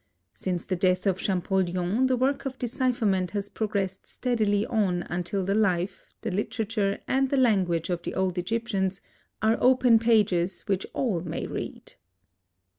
Since 0.33 0.65
the 0.65 0.75
death 0.75 1.05
of 1.05 1.19
Champollion 1.21 2.07
the 2.07 2.17
work 2.17 2.47
of 2.47 2.57
decipherment 2.57 3.29
has 3.37 3.49
progressed 3.49 4.07
steadily 4.07 4.65
on 4.65 5.03
until 5.11 5.45
the 5.45 5.53
life, 5.53 6.07
the 6.21 6.31
literature 6.31 6.97
and 7.07 7.29
the 7.29 7.37
language 7.37 7.91
of 7.91 8.01
the 8.01 8.15
old 8.15 8.35
Egyptians 8.39 8.99
are 9.43 9.59
open 9.61 9.99
pages 9.99 10.61
which 10.61 10.87
all 10.95 11.21
may 11.21 11.45
read. 11.45 11.93